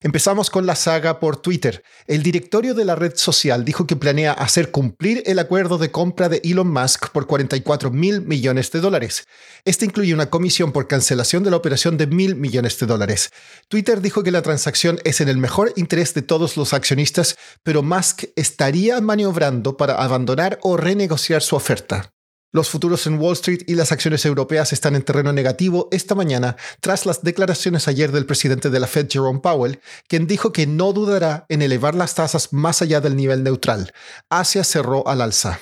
[0.00, 1.82] Empezamos con la saga por Twitter.
[2.06, 6.28] El directorio de la red social dijo que planea hacer cumplir el acuerdo de compra
[6.28, 9.26] de Elon Musk por 44 mil millones de dólares.
[9.64, 13.30] Este incluye una comisión por cancelación de la operación de mil millones de dólares.
[13.66, 17.82] Twitter dijo que la transacción es en el mejor interés de todos los accionistas, pero
[17.82, 22.12] Musk estaría maniobrando para abandonar o renegociar su oferta.
[22.50, 26.56] Los futuros en Wall Street y las acciones europeas están en terreno negativo esta mañana
[26.80, 30.94] tras las declaraciones ayer del presidente de la Fed, Jerome Powell, quien dijo que no
[30.94, 33.92] dudará en elevar las tasas más allá del nivel neutral.
[34.30, 35.60] Asia cerró al alza.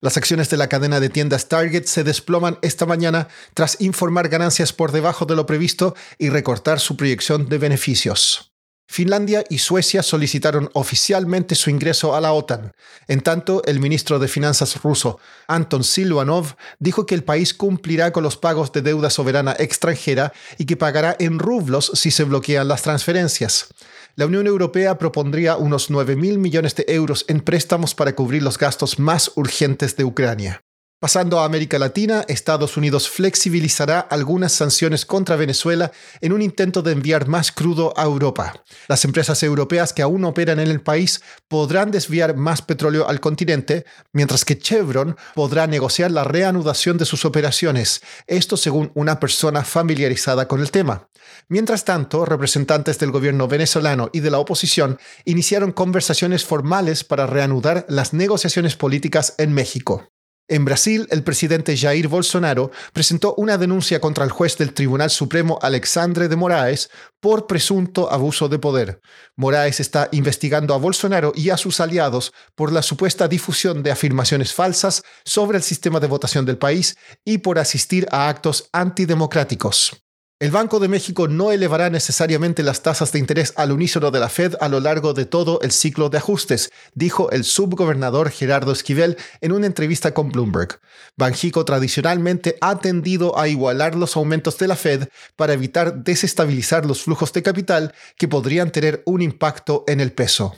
[0.00, 4.72] Las acciones de la cadena de tiendas Target se desploman esta mañana tras informar ganancias
[4.72, 8.51] por debajo de lo previsto y recortar su proyección de beneficios.
[8.92, 12.74] Finlandia y Suecia solicitaron oficialmente su ingreso a la OTAN.
[13.08, 18.22] En tanto, el ministro de Finanzas ruso, Anton Silvanov, dijo que el país cumplirá con
[18.22, 22.82] los pagos de deuda soberana extranjera y que pagará en rublos si se bloquean las
[22.82, 23.68] transferencias.
[24.14, 28.58] La Unión Europea propondría unos 9 mil millones de euros en préstamos para cubrir los
[28.58, 30.62] gastos más urgentes de Ucrania.
[31.02, 36.92] Pasando a América Latina, Estados Unidos flexibilizará algunas sanciones contra Venezuela en un intento de
[36.92, 38.62] enviar más crudo a Europa.
[38.86, 43.84] Las empresas europeas que aún operan en el país podrán desviar más petróleo al continente,
[44.12, 50.46] mientras que Chevron podrá negociar la reanudación de sus operaciones, esto según una persona familiarizada
[50.46, 51.08] con el tema.
[51.48, 57.86] Mientras tanto, representantes del gobierno venezolano y de la oposición iniciaron conversaciones formales para reanudar
[57.88, 60.11] las negociaciones políticas en México.
[60.48, 65.58] En Brasil, el presidente Jair Bolsonaro presentó una denuncia contra el juez del Tribunal Supremo
[65.62, 66.90] Alexandre de Moraes
[67.20, 69.00] por presunto abuso de poder.
[69.36, 74.52] Moraes está investigando a Bolsonaro y a sus aliados por la supuesta difusión de afirmaciones
[74.52, 80.02] falsas sobre el sistema de votación del país y por asistir a actos antidemocráticos.
[80.42, 84.28] El Banco de México no elevará necesariamente las tasas de interés al unísono de la
[84.28, 89.16] Fed a lo largo de todo el ciclo de ajustes, dijo el subgobernador Gerardo Esquivel
[89.40, 90.80] en una entrevista con Bloomberg.
[91.16, 97.04] Banjico tradicionalmente ha tendido a igualar los aumentos de la Fed para evitar desestabilizar los
[97.04, 100.56] flujos de capital que podrían tener un impacto en el peso.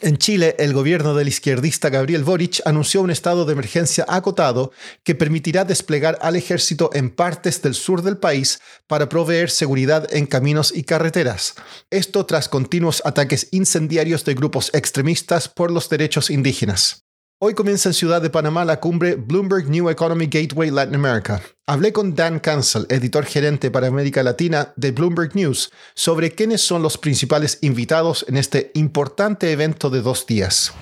[0.00, 4.72] En Chile, el gobierno del izquierdista Gabriel Boric anunció un estado de emergencia acotado
[5.04, 10.26] que permitirá desplegar al ejército en partes del sur del país para proveer seguridad en
[10.26, 11.54] caminos y carreteras.
[11.90, 17.03] Esto tras continuos ataques incendiarios de grupos extremistas por los derechos indígenas.
[17.46, 21.42] Hoy comienza en Ciudad de Panamá la cumbre Bloomberg New Economy Gateway Latin America.
[21.66, 26.80] Hablé con Dan Cancel, editor gerente para América Latina de Bloomberg News, sobre quiénes son
[26.80, 30.72] los principales invitados en este importante evento de dos días.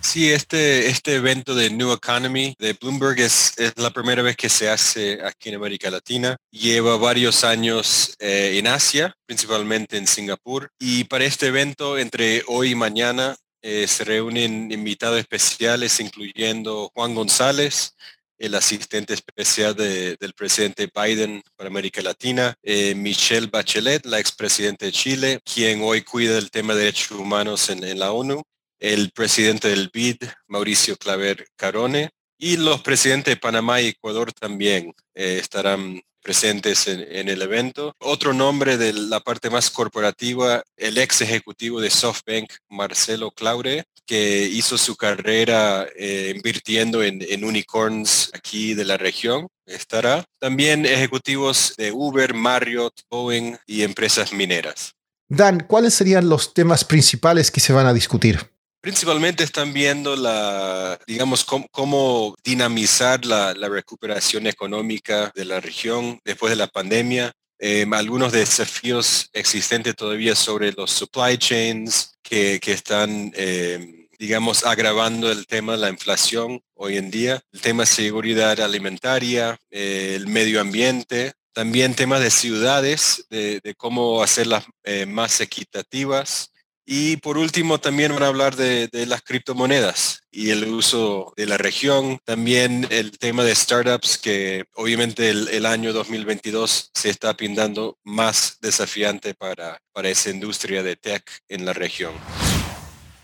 [0.00, 4.68] Sí, este, este evento de New Economy de Bloomberg es, la primera vez que se
[4.68, 6.36] hace aquí en América Latina.
[6.52, 10.68] Lleva varios años eh, en Asia, principalmente en Singapur.
[10.78, 13.34] Y para este evento, entre hoy y mañana,
[13.66, 17.96] eh, se reúnen invitados especiales, incluyendo Juan González,
[18.36, 24.92] el asistente especial del presidente Biden para América Latina, eh, Michelle Bachelet, la expresidenta de
[24.92, 28.42] Chile, quien hoy cuida el tema de derechos humanos en, la ONU,
[28.80, 34.92] el presidente del BID, Mauricio Claver Carone, y los presidentes de Panamá y Ecuador también
[35.14, 37.94] eh, estarán presentes en, el evento.
[38.00, 44.42] Otro nombre de la parte más corporativa, el ex ejecutivo de SoftBank, Marcelo Claure, que
[44.44, 50.24] hizo su carrera eh, invirtiendo en, en unicorns aquí de la región estará.
[50.38, 54.92] También ejecutivos de Uber, Marriott, Boeing y empresas mineras.
[55.28, 58.53] Dan, ¿cuáles serían los temas principales que se van a discutir?
[58.84, 66.56] Principalmente están viendo la, digamos, cómo, dinamizar la, recuperación económica de la región después de
[66.56, 67.32] la pandemia.
[67.58, 75.46] Em, algunos desafíos existentes todavía sobre los supply chains que, están, em, digamos, agravando el
[75.46, 77.40] tema de la inflación hoy en día.
[77.54, 84.22] El tema de seguridad alimentaria, eh, el medio ambiente, también temas de ciudades, de, cómo
[84.22, 86.50] hacerlas eh, más equitativas
[86.86, 91.56] y por último, también van a hablar de, las criptomonedas y el uso de la
[91.56, 92.18] región.
[92.24, 99.34] También el tema de startups, que obviamente el, año 2022 se está pintando más desafiante
[99.34, 102.12] para, para esa industria de tech en la región.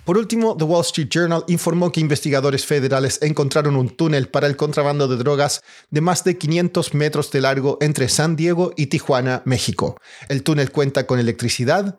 [0.05, 4.57] Por último, The Wall Street Journal informó que investigadores federales encontraron un túnel para el
[4.57, 9.43] contrabando de drogas de más de 500 metros de largo entre San Diego y Tijuana,
[9.45, 10.01] México.
[10.29, 11.99] El túnel cuenta con electricidad